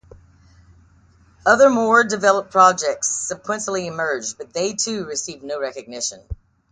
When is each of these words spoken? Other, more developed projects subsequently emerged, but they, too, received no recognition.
Other, 1.45 1.69
more 1.69 2.03
developed 2.03 2.49
projects 2.49 3.07
subsequently 3.07 3.85
emerged, 3.85 4.35
but 4.39 4.51
they, 4.51 4.73
too, 4.73 5.05
received 5.05 5.43
no 5.43 5.59
recognition. 5.61 6.23